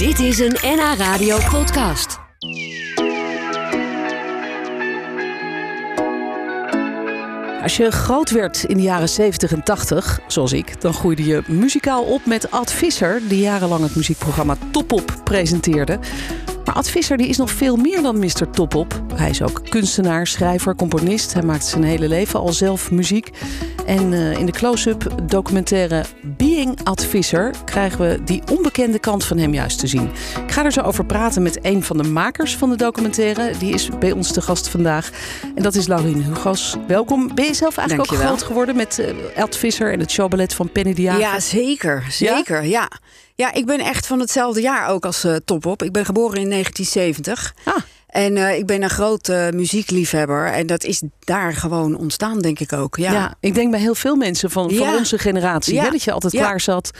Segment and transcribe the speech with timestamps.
[0.00, 2.18] Dit is een NH Radio podcast.
[7.62, 11.42] Als je groot werd in de jaren 70 en 80, zoals ik, dan groeide je
[11.46, 15.98] muzikaal op met Ad Visser, die jarenlang het muziekprogramma Top Op presenteerde.
[16.70, 18.50] Maar Ad Visser die is nog veel meer dan Mr.
[18.50, 19.02] Top Op.
[19.14, 21.32] Hij is ook kunstenaar, schrijver, componist.
[21.32, 23.30] Hij maakt zijn hele leven al zelf muziek.
[23.86, 29.38] En eh, in de close-up documentaire Being Ad Visser krijgen we die onbekende kant van
[29.38, 30.10] hem juist te zien.
[30.44, 33.52] Ik ga er zo over praten met een van de makers van de documentaire.
[33.58, 35.10] Die is bij ons te gast vandaag.
[35.54, 36.76] En dat is Laurien Hugos.
[36.86, 37.34] Welkom.
[37.34, 39.02] Ben je zelf eigenlijk ook groot geworden met
[39.36, 41.20] Ad Visser en het showballet van Penny Jager?
[41.20, 42.04] Ja, zeker.
[42.08, 42.68] Zeker, ja?
[42.68, 42.90] ja.
[43.48, 45.82] Ik ben echt van hetzelfde jaar ook als eh Top Op.
[45.82, 47.54] Ik ben geboren in 1970.
[47.64, 47.74] Ah.
[48.06, 50.46] En eh, ik ben een grote muziekliefhebber.
[50.46, 52.96] En dat is daar gewoon ontstaan, denk ik ook.
[52.96, 54.96] Ja, Ja, ik denk bij heel veel mensen van, van Ja.
[54.96, 55.74] onze generatie.
[55.74, 55.82] Ja.
[55.84, 56.40] Hè, dat je altijd Ja.
[56.40, 56.90] klaar zat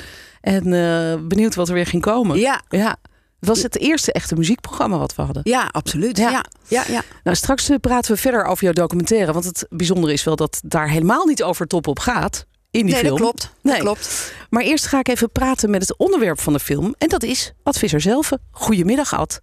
[0.41, 2.39] en eh, benieuwd wat er weer ging komen.
[2.39, 2.63] ja.
[2.69, 2.97] Ja.
[3.41, 5.43] Het was het eerste echte muziekprogramma wat we hadden.
[5.45, 6.19] ja absoluut.
[6.19, 6.31] Ja.
[6.31, 6.45] Ja.
[6.69, 9.33] Ja, ja, Nou, straks eh, praten we verder over jouw documentaire.
[9.33, 12.47] Want het bijzondere is wel dat daar helemaal niet over top op gaat.
[12.71, 13.11] In die Nee, film.
[13.11, 13.55] dat klopt.
[13.63, 13.75] Nee.
[13.75, 14.35] Dat klopt.
[14.51, 16.95] Maar eerst ga ik even praten met het onderwerp van de film.
[16.99, 18.31] En dat is Ad Visser zelf.
[18.51, 19.41] Goedemiddag, Ad.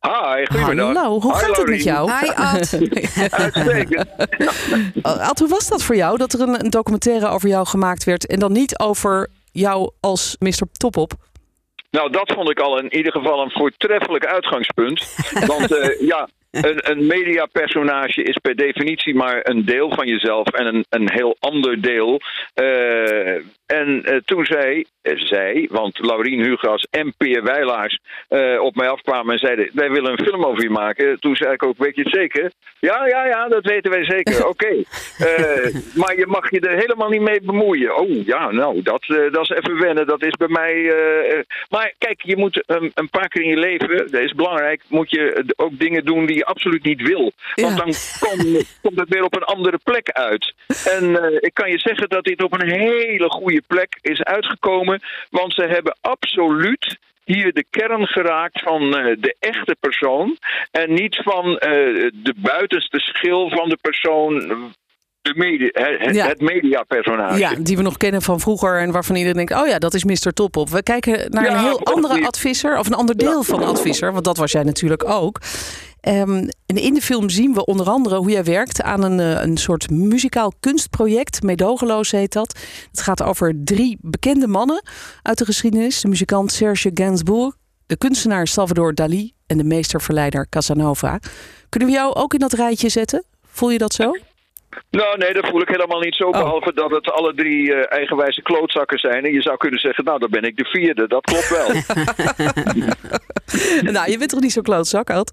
[0.00, 0.94] Hi, goedemiddag.
[0.94, 2.10] Hallo, hoe Hi, gaat het met jou?
[2.20, 2.78] Hi, Ad.
[3.30, 4.06] Uitstekend.
[5.02, 6.16] Ad, hoe was dat voor jou?
[6.18, 8.26] Dat er een, een documentaire over jou gemaakt werd.
[8.26, 10.62] En dan niet over jou als Mr.
[10.72, 11.12] Topop.
[11.90, 15.14] Nou, dat vond ik al in ieder geval een voortreffelijk uitgangspunt.
[15.46, 16.28] Want eh, ja,
[16.68, 21.36] een, een mediapersonage is per definitie maar een deel van jezelf en een, een heel
[21.38, 22.20] ander deel.
[22.54, 23.34] Eh,
[23.66, 28.00] en eh, toen zei eh, zij, want Laurien Hugas en Peer Wijlaars
[28.60, 31.20] op mij afkwamen en zeiden: Wij willen een film over je maken.
[31.20, 32.52] Toen zei ik ook: Weet je het zeker?
[32.80, 34.46] Ja, ja, ja, dat weten wij zeker.
[34.52, 34.82] Oké.
[35.94, 37.96] Maar je mag je er helemaal niet mee bemoeien.
[37.96, 40.06] Oh ja, nou, dat, dat is even wennen.
[40.06, 40.94] Dat is bij mij.
[41.68, 45.10] maar kijk, je moet um, een paar keer in je leven, dat is belangrijk, moet
[45.10, 47.32] je ook dingen doen die je absoluut niet wil.
[47.54, 47.84] Want Ja.
[47.84, 50.54] dan kom- komt het weer op een andere plek uit.
[50.96, 55.00] En eh, ik kan je zeggen dat dit op een hele goede plek is uitgekomen.
[55.30, 60.38] Want ze hebben absoluut hier de kern geraakt van eh, de echte persoon.
[60.70, 61.70] En niet van eh,
[62.12, 64.38] de buitenste schil van de persoon.
[65.22, 66.26] De media, het, Ja.
[66.26, 67.38] het mediapersonage.
[67.38, 70.04] Ja, die we nog kennen van vroeger en waarvan iedereen denkt: oh ja, dat is
[70.04, 70.32] Mr.
[70.32, 70.68] Topop.
[70.68, 74.24] We kijken naar Ja, een heel andere advisser, of een ander deel van advisser, want
[74.24, 75.38] dat was jij natuurlijk ook.
[76.00, 79.42] Ehm, en in de film zien we onder andere hoe jij werkt aan een, eh,
[79.42, 81.42] een soort muzikaal kunstproject.
[81.42, 82.58] Medogeloos heet dat.
[82.90, 84.82] Het gaat over drie bekende mannen
[85.22, 87.56] uit de geschiedenis: de muzikant Serge Gainsbourg,
[87.86, 91.20] de kunstenaar Salvador Dali en de meesterverleider Casanova.
[91.68, 93.24] Kunnen we jou ook in dat rijtje zetten?
[93.42, 94.16] Voel je dat zo?
[94.90, 96.24] Nou, nee, dat voel ik helemaal niet zo.
[96.24, 96.30] Oh.
[96.30, 99.24] Behalve dat het alle drie eh, eigenwijze klootzakken zijn.
[99.24, 101.08] En je zou kunnen zeggen, nou, dan ben ik de vierde.
[101.08, 101.68] Dat klopt wel.
[103.92, 105.32] nou, je bent toch niet zo klootzak, Ad?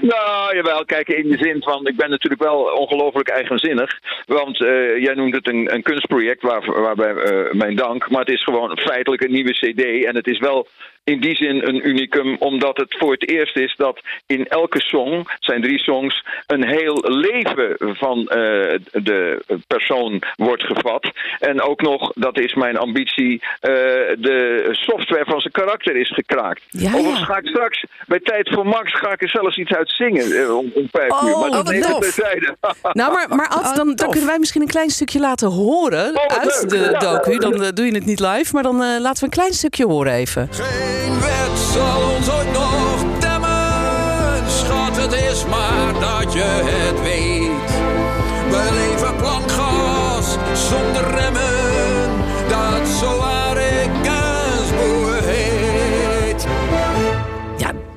[0.00, 0.84] nou, jawel.
[0.84, 3.98] Kijk, in de zin van, ik ben natuurlijk wel ongelooflijk eigenzinnig.
[4.26, 8.10] Want eh, jij noemt het een, een kunstproject, waar, waarbij eh, mijn dank.
[8.10, 10.04] Maar het is gewoon feitelijk een nieuwe cd.
[10.04, 10.68] En het is wel
[11.04, 15.26] in die zin een unicum, omdat het voor het eerst is dat in elke song,
[15.38, 18.28] zijn drie songs, een heel leven van
[18.92, 21.10] de persoon wordt gevat.
[21.38, 23.70] En ook nog, dat is mijn ambitie, eh,
[24.18, 26.62] de software van zijn karakter is gekraakt.
[26.68, 27.24] Ja, Overigens ja.
[27.24, 30.56] ga ik straks, bij Tijd voor Max, ga ik er zelfs iets uit zingen eh,
[30.56, 31.38] om, om vijf Oh, uur.
[31.38, 32.00] Maar dat wat even tof.
[32.00, 32.56] terzijde.
[32.92, 36.16] Nou, maar, maar Ad, Oh, dan, dan kunnen wij misschien een klein stukje laten horen
[36.16, 36.68] Oh, uit leuk.
[36.70, 36.98] de Ja.
[36.98, 37.38] docu.
[37.38, 39.86] Dan eh, doe je het niet live, maar dan eh, laten we een klein stukje
[39.86, 40.48] horen even.
[40.52, 43.46] Geen wet zal ons ooit nog temmen.
[44.50, 46.87] Schat, het is maar dat je het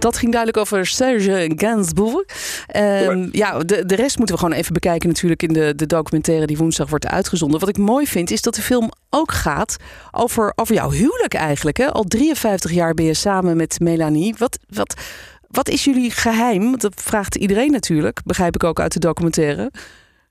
[0.01, 2.25] dat ging duidelijk over Serge Gainsbourg.
[2.67, 6.45] Ehm, ja, de, de rest moeten we gewoon even bekijken natuurlijk in de, de documentaire
[6.45, 7.59] die woensdag wordt uitgezonden.
[7.59, 9.75] Wat ik mooi vind is dat de film ook gaat
[10.11, 11.77] over, over jouw huwelijk eigenlijk.
[11.77, 11.91] Hè?
[11.91, 14.35] Al 53 jaar ben je samen met Melanie.
[14.37, 15.01] Wat, wat,
[15.47, 16.79] wat is jullie geheim?
[16.79, 19.71] Dat vraagt iedereen natuurlijk, begrijp ik ook uit de documentaire.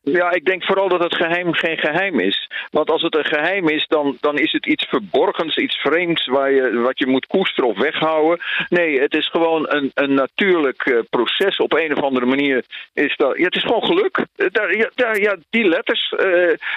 [0.02, 2.48] Ja, ik denk vooral dat het geheim geen geheim is.
[2.70, 6.52] Want als het een geheim is, dan, dan is het iets verborgens, iets vreemds waar
[6.52, 8.38] je, wat je moet koesteren of weghouden.
[8.68, 11.56] Nee, het is gewoon een, een natuurlijk eh, proces.
[11.56, 13.36] Op een of andere manier is dat.
[13.36, 14.24] Ja, het is gewoon geluk.
[14.36, 16.12] Eh, Daar, ja, daar, ja, die letters.
[16.18, 16.26] eh,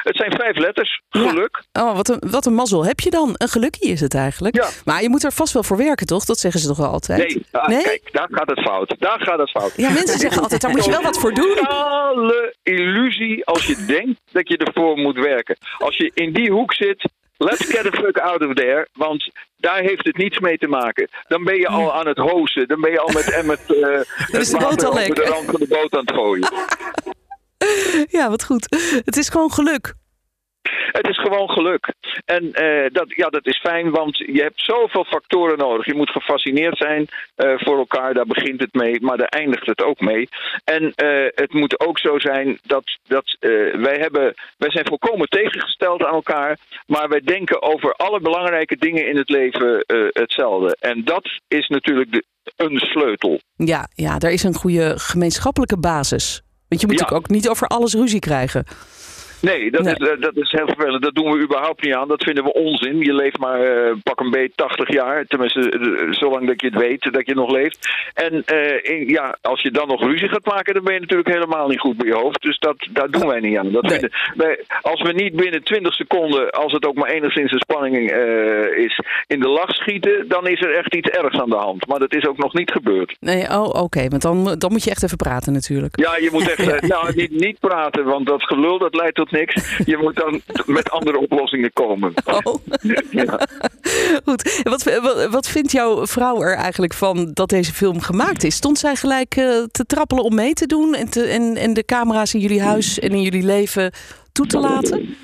[0.03, 1.01] het zijn vijf letters.
[1.09, 1.27] Ja.
[1.29, 1.63] Geluk.
[1.73, 3.29] Oh, wat een, wat een mazzel heb je dan.
[3.37, 4.55] Een gelukkie is het eigenlijk.
[4.55, 4.67] Ja.
[4.85, 6.25] Maar je moet er vast wel voor werken, toch?
[6.25, 7.19] Dat zeggen ze toch wel altijd?
[7.27, 8.95] Nee, ah, kijk, daar gaat het fout.
[8.99, 9.73] Daar gaat het fout.
[9.77, 11.55] Ja, mensen zeggen altijd, daar moet je wel wat voor doen.
[11.55, 13.11] Totale illusie
[13.43, 15.57] als je denkt dat je ervoor moet werken.
[15.77, 18.87] Als je in die hoek zit, Let's get the fuck out of there.
[18.93, 21.09] Want daar heeft het niets mee te maken.
[21.27, 22.67] Dan ben je al aan het hozen.
[22.67, 23.99] Dan ben je al met Emmet uh,
[24.41, 26.51] is de het water over de rand van de boot aan het gooien.
[28.09, 28.67] Ja, wat goed.
[29.05, 29.93] Het is gewoon geluk.
[30.91, 31.93] Het is gewoon geluk.
[32.25, 35.85] En eh, dat, ja, dat is fijn, want je hebt zoveel factoren nodig.
[35.85, 39.83] Je moet gefascineerd zijn eh, voor elkaar, daar begint het mee, maar daar eindigt het
[39.83, 40.27] ook mee.
[40.63, 43.37] En eh, het moet ook zo zijn dat, dat
[43.87, 49.07] wij, hebben, wij zijn volkomen tegengesteld aan elkaar, maar wij denken over alle belangrijke dingen
[49.07, 49.83] in het leven
[50.13, 50.77] hetzelfde.
[50.79, 52.23] En dat is natuurlijk de,
[52.55, 53.39] een sleutel.
[53.55, 56.41] Ja, ja, daar is een goede gemeenschappelijke basis.
[56.67, 57.03] Want je moet Ja.
[57.03, 58.65] natuurlijk ook niet over alles ruzie krijgen.
[59.49, 59.93] Nee, dat, Nee.
[59.93, 61.03] Is, dat is heel vervelend.
[61.03, 62.07] Dat doen we überhaupt niet aan.
[62.07, 62.99] Dat vinden we onzin.
[62.99, 65.25] Je leeft maar eh, pak een beetje 80 jaar.
[65.25, 67.89] Tenminste, eh, zolang dat je het weet dat je nog leeft.
[68.13, 71.29] En eh, in- ja, als je dan nog ruzie gaat maken, dan ben je natuurlijk
[71.33, 72.41] helemaal niet goed bij je hoofd.
[72.41, 73.71] Dus dat, daar doen wij niet aan.
[73.71, 73.91] Dat Nee.
[73.91, 78.11] vinden, wij, als we niet binnen 20 seconden, als het ook maar enigszins een spanning
[78.75, 81.87] is, in de lach schieten, dan is er echt iets ergs aan de hand.
[81.87, 83.15] Maar dat is ook nog niet gebeurd.
[83.19, 84.07] Nee, oh, oké.
[84.07, 85.99] want dan, dan moet je echt even praten natuurlijk.
[85.99, 89.31] Ja, je moet echt eh, nou, niet, niet praten, want dat gelul dat leidt tot
[89.33, 89.77] niks.
[89.85, 92.13] Je moet dan met andere oplossingen komen.
[92.43, 92.55] Oh,
[93.11, 93.47] Ja.
[94.25, 94.61] goed.
[94.63, 98.55] Wat, wat, wat vindt jouw vrouw er eigenlijk van dat deze film gemaakt is?
[98.55, 101.85] Stond zij gelijk eh, te trappelen om mee te doen en, te, en, en de
[101.85, 103.91] camera's in jullie huis en in jullie leven
[104.31, 105.15] toe te laten?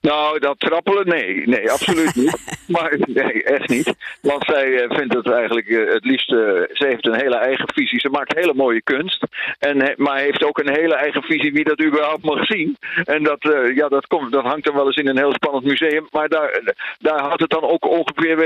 [0.00, 1.46] Nou, dat trappelen, nee.
[1.46, 2.36] Nee, absoluut niet.
[2.66, 3.94] Maar nee, echt niet.
[4.20, 6.32] Want zij eh, vindt het eigenlijk eh, het liefst...
[6.32, 6.38] eh,
[6.72, 8.00] ze heeft een hele eigen visie.
[8.00, 9.26] Ze maakt hele mooie kunst.
[9.58, 12.76] En, maar heeft ook een hele eigen visie wie dat überhaupt mag zien.
[13.04, 13.38] En dat,
[13.74, 16.06] ja, dat, komt, dat hangt dan wel eens in een heel spannend museum.
[16.10, 16.60] Maar daar,
[16.98, 18.36] daar houdt het dan ook ongeveer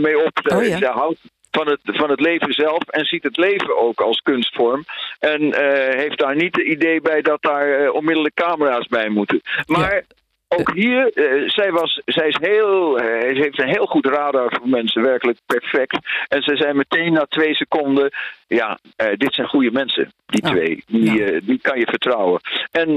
[0.00, 0.40] mee op.
[0.44, 0.78] Oh ja.
[0.78, 4.84] Zij houdt van het, van het leven zelf en ziet het leven ook als kunstvorm.
[5.18, 5.54] En
[5.98, 9.40] heeft daar niet het idee bij dat daar eh, onmiddellijk camera's bij moeten.
[9.66, 10.04] Maar
[10.48, 14.68] ook hier, eh, zij, was, zij is heel, eh, heeft een heel goed radar voor
[14.68, 15.98] mensen, werkelijk perfect.
[16.28, 18.10] En ze zei meteen na twee seconden,
[18.46, 20.50] ja, eh, dit zijn goede mensen, die Ja.
[20.50, 20.84] twee.
[20.86, 21.40] Die, Ja.
[21.42, 22.40] die kan je vertrouwen.
[22.70, 22.90] En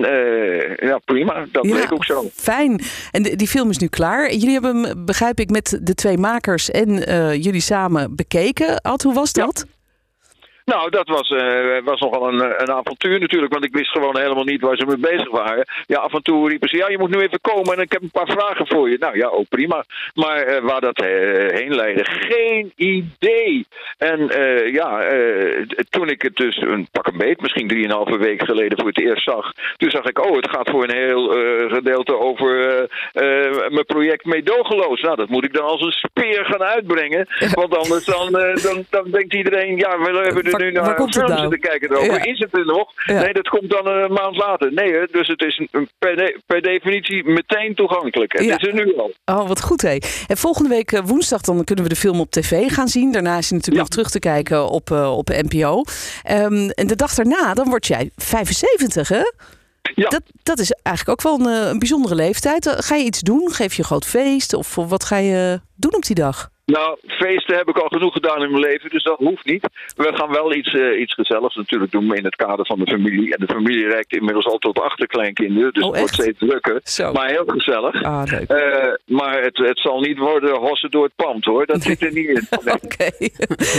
[0.88, 2.24] ja, prima, dat Ja, bleek ook zo.
[2.34, 2.82] Fijn.
[3.12, 4.32] En die film is nu klaar.
[4.34, 6.90] Jullie hebben hem, begrijp ik, met de twee makers en
[7.42, 8.82] jullie samen bekeken.
[8.82, 9.46] Ad, hoe was Ja.
[9.46, 9.66] dat?
[10.66, 14.18] Nou, dat was, eh, was nogal een, eh, een avontuur natuurlijk, want ik wist gewoon
[14.18, 15.66] helemaal niet waar ze mee bezig waren.
[15.88, 18.02] Ja, af en toe riepen ze, ja, je moet nu even komen en ik heb
[18.02, 18.98] een paar vragen voor je.
[19.00, 19.86] Nou ja, ook prima.
[20.14, 23.66] Maar eh, waar dat heen leidde, geen idee.
[23.98, 24.30] En
[24.72, 25.04] ja,
[25.90, 29.24] toen ik het dus een pak een beet, misschien drieënhalve week geleden voor het eerst
[29.24, 31.28] zag, toen zag ik, oh, het gaat voor een heel
[31.70, 32.50] gedeelte over
[33.70, 35.02] mijn project Meedogenloos.
[35.02, 37.28] Nou, dat moet ik dan als een speer gaan uitbrengen,
[37.62, 38.32] want anders dan,
[38.64, 41.50] dan, dan denkt iedereen, ja, we hebben Waar- nu naar films nou?
[41.50, 42.14] te kijken erover.
[42.14, 42.24] Ja.
[42.24, 42.92] Is het er nog?
[43.06, 43.22] Ja.
[43.22, 44.74] Nee, dat komt dan een maand later.
[44.74, 45.68] Nee, dus het is
[46.00, 48.32] per, de- per definitie meteen toegankelijk.
[48.34, 48.56] Het Ja.
[48.60, 49.14] is er nu al.
[49.26, 49.98] Oh, wat goed hé.
[50.28, 53.12] En volgende week eh, woensdag dan kunnen we de film op tv gaan zien.
[53.12, 55.84] Daarna is hij natuurlijk nog terug te kijken op, eh, op NPO.
[56.24, 59.22] Ehm, en de dag daarna, dan word jij 75 hè?
[59.96, 60.10] Ja.
[60.10, 62.66] Dat, dat is eigenlijk ook wel een, eh, een bijzondere leeftijd.
[62.66, 63.52] Eh, Ga je iets doen?
[63.54, 64.54] Geef je een groot feest?
[64.54, 66.50] Of eh, wat ga je doen op die dag?
[66.72, 69.70] Nou, feesten heb ik al genoeg gedaan in mijn leven, dus dat hoeft niet.
[69.96, 73.36] We gaan wel iets, eh, iets gezelligs natuurlijk doen in het kader van de familie.
[73.36, 76.80] En de familie reikt inmiddels al tot achterkleinkinderen, dus Oh, het wordt steeds drukker.
[76.84, 77.12] Zo.
[77.12, 78.04] Maar heel gezellig.
[78.04, 78.32] Ah.
[78.32, 82.14] Eh, maar het, het zal niet worden hossen door het pand hoor, dat zit er
[82.14, 82.48] niet in.
[82.64, 82.76] Nee.
[82.84, 83.10] Oké.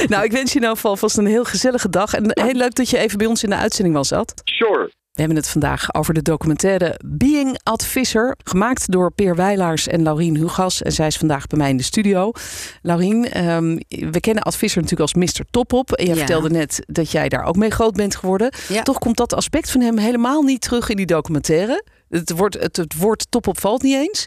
[0.07, 2.15] nou, ik wens je in ieder geval vast een heel gezellige dag.
[2.15, 4.33] En heel leuk dat je even bij ons in de uitzending was, Ad.
[4.45, 4.91] Sure.
[5.13, 8.37] We hebben het vandaag over de documentaire Being Ad Visser.
[8.45, 10.83] Gemaakt door Peer Wijlaars en Laurien Hugas.
[10.83, 12.33] En zij is vandaag bij mij in de studio.
[12.83, 15.45] Laurien, ehm, we kennen Ad Visser natuurlijk als Mr.
[15.51, 15.93] Topop.
[15.93, 16.19] En jij Ja.
[16.21, 18.53] vertelde net dat jij daar ook mee groot bent geworden.
[18.69, 18.83] Ja.
[18.83, 21.85] Toch komt dat aspect van hem helemaal niet terug in die documentaire.
[22.09, 24.25] Het woord, het, het woord Topop valt niet eens.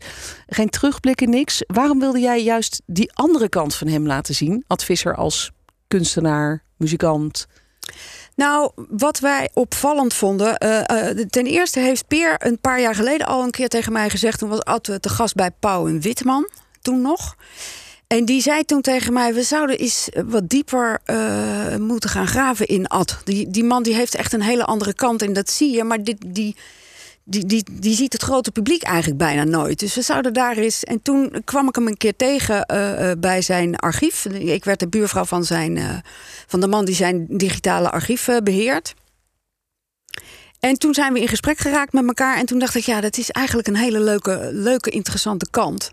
[0.48, 1.64] Geen terugblikken, niks.
[1.68, 4.64] Waarom wilde jij juist die andere kant van hem laten zien?
[4.68, 5.52] Ad Visser als
[5.88, 7.48] kunstenaar, muzikant.
[8.36, 10.58] Nou, wat wij opvallend vonden.
[10.58, 14.10] eh, eh, ten eerste heeft Peer een paar jaar geleden al een keer tegen mij
[14.10, 14.40] gezegd.
[14.40, 16.50] Toen was Ad eh, te gast bij Pauw en Witman.
[16.82, 17.36] Toen nog.
[18.08, 21.02] En die zei toen tegen mij: We zouden eens wat dieper
[21.80, 23.18] moeten gaan graven in Ad.
[23.24, 25.22] Die, die man die heeft echt een hele andere kant.
[25.22, 25.84] En dat zie je.
[25.84, 26.56] Maar dit, die,
[27.28, 29.80] die, die, die ziet het grote publiek eigenlijk bijna nooit.
[29.80, 30.84] Dus we zouden daar eens.
[30.84, 34.26] En toen kwam ik hem een keer tegen eh, eh, bij zijn archief.
[34.26, 35.98] Ik werd de buurvrouw van, zijn, eh,
[36.48, 38.94] van de man die zijn digitale archief eh, beheert.
[40.60, 42.38] En toen zijn we in gesprek geraakt met elkaar.
[42.38, 45.92] En toen dacht ik, ja, dat is eigenlijk een hele leuke, leuke interessante kant.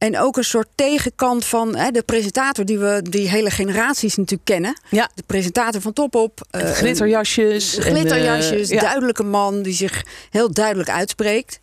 [0.00, 4.44] En ook een soort tegenkant van hè, de presentator die we die hele generaties natuurlijk
[4.44, 4.80] kennen.
[4.90, 5.10] Ja.
[5.14, 6.40] De presentator van Top Op.
[6.50, 7.76] eh, Glitterjasjes.
[7.76, 8.80] en, eh, Glitterjasjes, ja.
[8.80, 11.58] duidelijke man die zich heel duidelijk uitspreekt.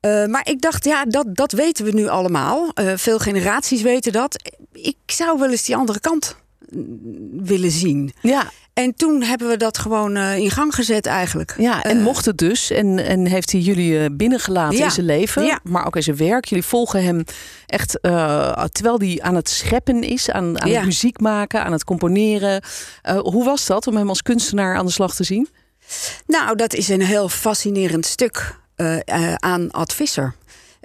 [0.00, 2.70] Eh, maar ik dacht, ja, dat, dat weten we nu allemaal.
[2.94, 4.52] Veel generaties weten dat.
[4.72, 6.36] Ik zou wel eens die andere kant
[6.70, 8.12] mm, willen zien.
[8.20, 11.54] Ja, En toen hebben we dat gewoon eh, in gang gezet eigenlijk.
[11.58, 12.70] ja en Eh, mocht het dus.
[12.70, 14.84] En, en heeft hij jullie eh, binnengelaten Ja.
[14.84, 15.44] in zijn leven.
[15.44, 15.58] Ja.
[15.62, 16.44] Maar ook in zijn werk.
[16.44, 17.24] Jullie volgen hem
[17.66, 17.98] echt
[18.72, 20.30] terwijl hij aan het scheppen is.
[20.30, 20.76] Aan, aan Ja.
[20.76, 22.62] het muziek maken, aan het componeren.
[23.22, 25.48] Hoe was dat om hem als kunstenaar aan de slag te zien?
[26.26, 28.56] Nou, dat is een heel fascinerend stuk
[29.36, 30.34] aan Ad Visser.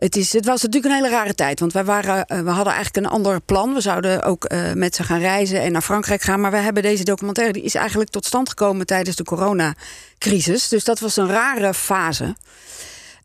[0.01, 1.60] Het, is, het was natuurlijk een hele rare tijd.
[1.60, 3.74] Want wij waren, eh, we hadden eigenlijk een ander plan.
[3.74, 6.41] We zouden ook eh, met ze gaan reizen en naar Frankrijk gaan.
[6.41, 10.67] Maar we hebben deze documentaire, die is eigenlijk tot stand gekomen tijdens de coronacrisis.
[10.67, 12.36] Dus dat was een rare fase.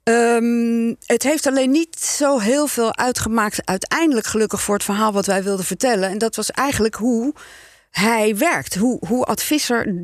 [0.02, 5.26] Ehm, het heeft alleen niet zo heel veel uitgemaakt, uiteindelijk gelukkig voor het verhaal wat
[5.26, 6.08] wij wilden vertellen.
[6.08, 7.34] En dat was eigenlijk hoe
[7.90, 8.74] hij werkt.
[8.74, 9.94] Hoe, hoe Ad Visser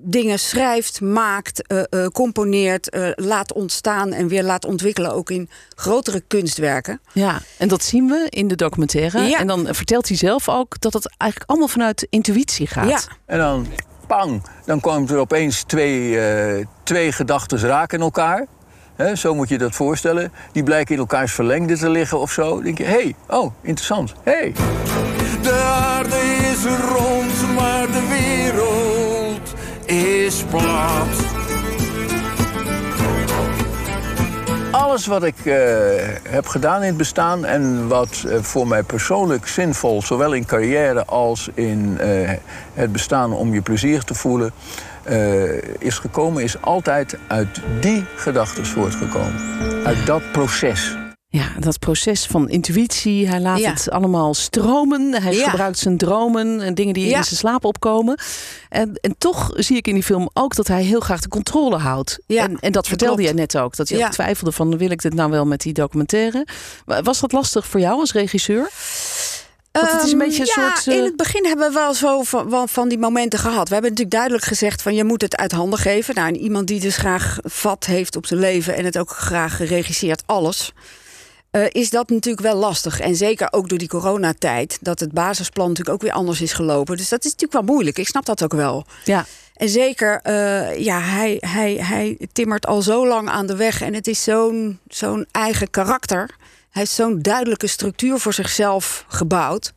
[0.00, 5.48] dingen schrijft, maakt, eh, eh, componeert, eh, laat ontstaan en weer laat ontwikkelen, ook in
[5.74, 7.00] grotere kunstwerken.
[7.12, 9.20] Ja, en dat zien we in de documentaire.
[9.20, 9.38] Ja.
[9.38, 12.88] En dan vertelt hij zelf ook dat het eigenlijk allemaal vanuit intuïtie gaat.
[12.88, 13.66] Ja, En dan,
[14.06, 18.46] pang, dan komen er opeens twee, eh, twee gedachten raken elkaar.
[18.96, 20.32] Hè, zo moet je dat voorstellen.
[20.52, 22.54] Die blijken in elkaars verlengde te liggen of zo.
[22.54, 24.14] Dan denk je, hé, hey, oh, interessant.
[24.22, 24.52] Hey.
[25.42, 26.16] De aarde
[26.52, 28.77] is rond, maar de wereld
[29.98, 31.38] is plat.
[34.70, 35.54] Alles wat ik eh,
[36.28, 41.04] heb gedaan in het bestaan en wat eh, voor mij persoonlijk zinvol, zowel in carrière
[41.04, 42.30] als in eh,
[42.74, 44.52] het bestaan om je plezier te voelen,
[45.78, 49.34] is gekomen, is altijd uit die gedachten voortgekomen.
[49.84, 50.97] Uit dat proces.
[51.30, 53.28] Ja, dat proces van intuïtie.
[53.28, 53.70] Hij laat Ja.
[53.70, 55.22] het allemaal stromen.
[55.22, 55.48] Hij Ja.
[55.48, 57.16] gebruikt zijn dromen en dingen die Ja.
[57.16, 58.18] in zijn slaap opkomen.
[58.68, 61.76] En, en toch zie ik in die film ook dat hij heel graag de controle
[61.76, 62.18] houdt.
[62.26, 63.76] Ja, en, en dat vertelde jij net ook.
[63.76, 66.46] Dat je twijfelde van, wil ik dit nou wel met die documentaire?
[66.84, 68.70] Wa- Was dat lastig voor jou als regisseur?
[69.72, 71.74] Want het is een Ehm, beetje een ja, soort, eh, In het begin hebben we
[71.74, 73.68] wel zo van, van, van die momenten gehad.
[73.68, 76.14] We hebben natuurlijk duidelijk gezegd van je moet het uit handen geven.
[76.14, 79.58] Nou, en iemand die dus graag vat heeft op zijn leven en het ook graag
[79.58, 80.72] regisseert alles.
[81.50, 83.00] Eh, is dat natuurlijk wel lastig.
[83.00, 84.78] En zeker ook door die coronatijd.
[84.80, 86.96] Dat het basisplan natuurlijk ook weer anders is gelopen.
[86.96, 87.98] Dus dat is natuurlijk wel moeilijk.
[87.98, 88.86] Ik snap dat ook wel.
[89.04, 93.82] Ja, En zeker, eh, ja, hij, hij, hij timmert al zo lang aan de weg.
[93.82, 96.36] En het is zo'n zo'n eigen karakter.
[96.70, 99.72] Hij heeft zo'n duidelijke structuur voor zichzelf gebouwd.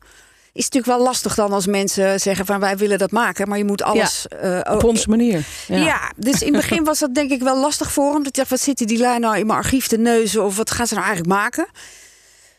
[0.54, 3.64] Is natuurlijk wel lastig dan als mensen zeggen van wij willen dat maken, maar je
[3.64, 4.28] moet alles.
[4.28, 5.46] eh, op oh, onze manier.
[5.66, 6.12] ja.
[6.16, 8.22] dus in het begin was dat denk ik wel lastig voor hem.
[8.22, 10.44] Dat je dacht, wat zitten die lui nou in mijn archief te neuzen?
[10.44, 11.66] Of wat gaan ze nou eigenlijk maken?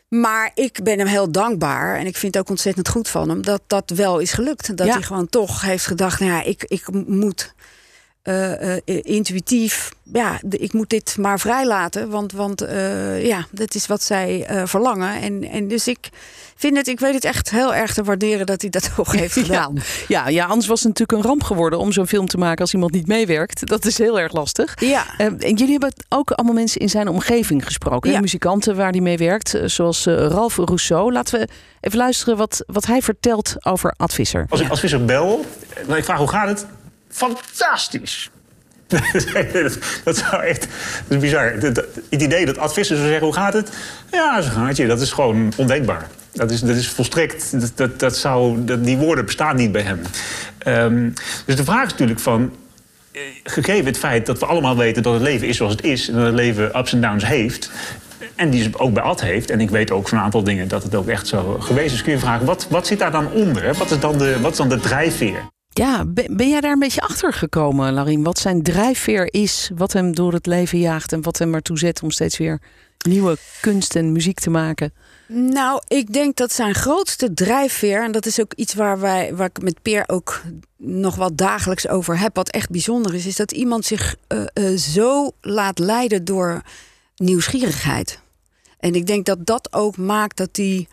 [0.08, 1.96] Maar ik ben hem heel dankbaar.
[1.98, 3.42] En ik vind het ook ontzettend goed van hem.
[3.42, 4.76] Dat dat wel is gelukt.
[4.76, 4.92] Dat Ja.
[4.92, 6.20] hij gewoon toch heeft gedacht.
[6.20, 7.54] Nou ja, ik, ik moet
[8.24, 9.90] eh, eh, intuïtief.
[10.12, 12.10] Ja, de- ik moet dit maar vrijlaten.
[12.10, 15.20] Want, want eh, ja, dat is wat zij eh, verlangen.
[15.20, 16.08] En, en dus ik
[16.56, 19.32] vind het, ik weet het echt heel erg te waarderen dat hij dat toch heeft
[19.32, 19.74] gedaan.
[20.08, 22.72] Ja, ja, anders was het natuurlijk een ramp geworden om zo'n film te maken als
[22.74, 23.66] iemand niet meewerkt.
[23.66, 24.80] Dat is heel erg lastig.
[24.80, 25.04] Ja.
[25.18, 28.10] En jullie hebben ook allemaal mensen in zijn omgeving gesproken.
[28.10, 28.20] Ja.
[28.20, 31.12] Muzikanten waar hij mee werkt, zoals Ralph Rousseau.
[31.12, 31.48] Laten we
[31.80, 34.46] even luisteren wat, wat hij vertelt over Ad Visser.
[34.48, 35.44] Als ik als visser bel,
[35.88, 36.66] en ik vraag hoe gaat het?
[37.14, 38.30] Fantastisch.
[40.04, 41.52] dat, zou echt, dat is bizar.
[41.52, 43.70] Het, idee dat advisser zou zeggen, hoe gaat het?
[44.10, 44.86] Ja, zo gaat je.
[44.86, 46.08] Dat is gewoon ondenkbaar.
[46.32, 50.00] Dat is, dat is volstrekt, dat, dat, zou, die woorden bestaan niet bij hem.
[50.58, 51.10] Ehm,
[51.46, 52.52] dus de vraag is natuurlijk van,
[53.12, 56.08] eh, gegeven het feit dat we allemaal weten dat het leven is zoals het is...
[56.08, 57.70] en dat het leven ups en downs heeft...
[58.34, 59.50] en die ze ook bij Ad heeft...
[59.50, 62.02] en ik weet ook van een aantal dingen dat het ook echt zo geweest is...
[62.02, 63.74] kun je vragen, wat, wat zit daar dan onder?
[63.74, 65.52] Wat, is dan de, wat is dan de drijfveer?
[65.76, 68.22] Ja, ben, jij daar een beetje achter gekomen, Larien?
[68.22, 71.12] Wat zijn drijfveer is, wat hem door het leven jaagt...
[71.12, 72.60] en wat hem ertoe zet om steeds weer
[73.08, 74.92] nieuwe kunst en muziek te maken?
[75.26, 79.48] Nou, ik denk dat zijn grootste drijfveer, en dat is ook iets waar, wij, waar
[79.48, 80.42] ik met Peer ook
[80.76, 84.78] nog wat dagelijks over heb, wat echt bijzonder is, is dat iemand zich eh, eh,
[84.78, 86.62] zo laat leiden door
[87.16, 88.18] nieuwsgierigheid.
[88.78, 90.86] En ik denk dat dat ook maakt dat hij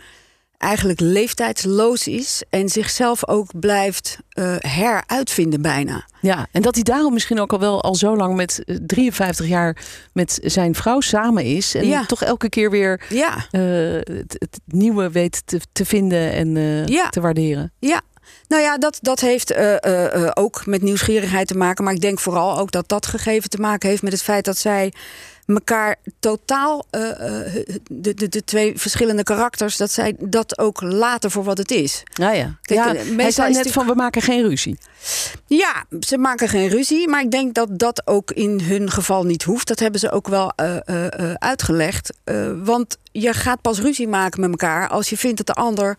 [0.61, 6.05] eigenlijk leeftijdsloos is en zichzelf ook blijft eh, heruitvinden bijna.
[6.21, 9.47] Ja, en dat hij daarom misschien ook al wel al zo lang met eh, 53
[9.47, 9.77] jaar
[10.13, 11.75] met zijn vrouw samen is.
[11.75, 12.05] En Ja.
[12.05, 13.61] toch elke keer weer Ja, eh,
[13.93, 17.09] het, het nieuwe weet te, te vinden en eh, Ja.
[17.09, 17.71] te waarderen.
[17.79, 18.01] ja.
[18.47, 21.83] Nou ja, dat, dat heeft uh, uh, ook met nieuwsgierigheid te maken.
[21.83, 24.57] Maar ik denk vooral ook dat dat gegeven te maken heeft met het feit dat
[24.57, 24.93] zij
[25.45, 27.01] elkaar totaal, uh,
[27.87, 32.03] de, de, de twee verschillende karakters, dat zij dat ook laten voor wat het is.
[32.13, 34.77] Nou ja, Kijk, ja hij zei net van we maken geen ruzie.
[35.47, 39.43] Ja, ze maken geen ruzie, maar ik denk dat dat ook in hun geval niet
[39.43, 39.67] hoeft.
[39.67, 42.13] Dat hebben ze ook wel uh, uh, uitgelegd.
[42.63, 45.97] want je gaat pas ruzie maken met elkaar als je vindt dat de ander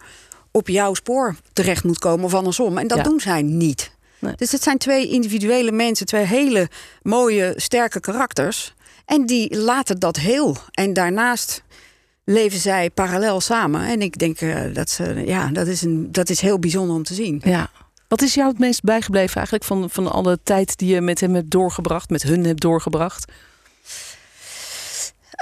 [0.51, 2.79] op jouw spoor terecht moet komen of andersom.
[2.79, 3.05] En dat ja.
[3.05, 3.91] doen zij niet.
[4.19, 4.35] Nee.
[4.37, 6.69] Dus het zijn twee individuele mensen, twee hele
[7.03, 8.75] mooie, sterke karakters.
[9.13, 10.57] En die laten dat heel.
[10.71, 11.63] En daarnaast
[12.25, 13.87] leven zij parallel samen.
[13.87, 17.03] En ik denk uh, dat ze, ja, dat is, een, dat is heel bijzonder om
[17.03, 17.41] te zien.
[17.45, 17.71] Ja.
[18.09, 21.35] Wat is jou het meest bijgebleven eigenlijk van, van alle tijd die je met hem
[21.35, 23.33] hebt doorgebracht, met hun hebt doorgebracht?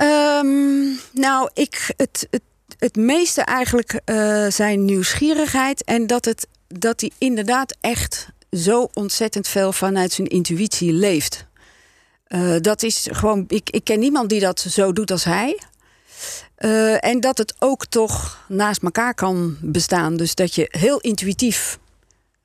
[0.03, 2.43] Um, nou, ik, het, het,
[2.79, 9.49] het meeste eigenlijk uh, zijn nieuwsgierigheid en dat, het, dat hij inderdaad echt zo ontzettend
[9.49, 11.49] veel vanuit zijn intuïtie leeft.
[12.35, 15.59] Uh, dat is gewoon, ik, ik ken niemand die dat zo doet als hij.
[16.59, 20.17] Uh, en dat het ook toch naast elkaar kan bestaan.
[20.17, 21.79] Dus dat je heel intuïtief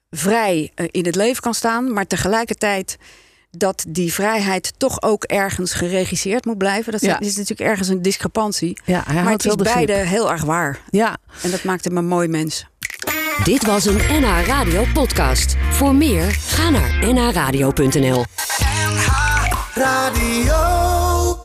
[0.10, 2.98] vrij uh, in het leven kan staan, maar tegelijkertijd
[3.52, 6.92] dat die vrijheid toch ook ergens geregisseerd moet blijven.
[6.92, 7.20] Dat ja.
[7.20, 8.82] is natuurlijk ergens een discrepantie.
[8.86, 10.80] Ja, maar het is beide heel erg waar.
[10.90, 11.18] Ja.
[11.42, 12.66] En dat maakt hem een mooi mens.
[13.44, 15.56] Dit was een NH Radio podcast.
[15.72, 18.26] Voor meer, ga naar nhradio.nl
[19.76, 20.95] Radio.